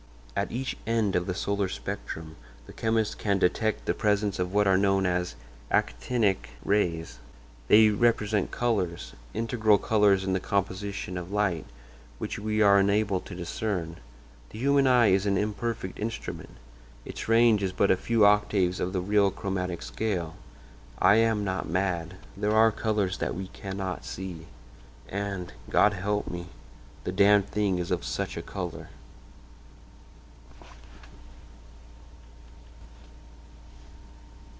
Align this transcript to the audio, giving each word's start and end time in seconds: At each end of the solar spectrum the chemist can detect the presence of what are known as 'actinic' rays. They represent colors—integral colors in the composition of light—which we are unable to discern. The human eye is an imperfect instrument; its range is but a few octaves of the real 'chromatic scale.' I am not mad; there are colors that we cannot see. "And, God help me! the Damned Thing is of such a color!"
At 0.33 0.49
each 0.51 0.75
end 0.87 1.15
of 1.17 1.27
the 1.27 1.33
solar 1.35 1.67
spectrum 1.67 2.35
the 2.65 2.71
chemist 2.73 3.19
can 3.19 3.37
detect 3.37 3.85
the 3.85 3.93
presence 3.93 4.39
of 4.39 4.51
what 4.53 4.65
are 4.65 4.77
known 4.77 5.05
as 5.05 5.35
'actinic' 5.69 6.49
rays. 6.65 7.19
They 7.67 7.89
represent 7.89 8.49
colors—integral 8.49 9.77
colors 9.79 10.23
in 10.23 10.31
the 10.33 10.39
composition 10.39 11.17
of 11.17 11.33
light—which 11.33 12.39
we 12.39 12.59
are 12.61 12.79
unable 12.79 13.19
to 13.19 13.35
discern. 13.35 13.97
The 14.51 14.57
human 14.59 14.87
eye 14.87 15.07
is 15.09 15.25
an 15.27 15.37
imperfect 15.37 15.99
instrument; 15.99 16.55
its 17.05 17.27
range 17.27 17.61
is 17.61 17.73
but 17.73 17.91
a 17.91 17.97
few 17.97 18.25
octaves 18.25 18.79
of 18.79 18.93
the 18.93 19.01
real 19.01 19.29
'chromatic 19.31 19.81
scale.' 19.83 20.37
I 20.97 21.15
am 21.17 21.43
not 21.43 21.67
mad; 21.69 22.15
there 22.37 22.55
are 22.55 22.71
colors 22.71 23.17
that 23.19 23.35
we 23.35 23.47
cannot 23.49 24.05
see. 24.05 24.47
"And, 25.09 25.51
God 25.69 25.91
help 25.93 26.29
me! 26.31 26.47
the 27.03 27.11
Damned 27.11 27.47
Thing 27.49 27.77
is 27.79 27.91
of 27.91 28.03
such 28.05 28.37
a 28.37 28.41
color!" 28.41 28.89